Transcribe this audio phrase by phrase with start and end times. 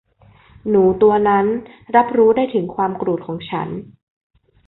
[0.69, 1.45] หนูตัวนั้น
[1.95, 3.69] รับรู้ได้ถึงความโกรธของฉัน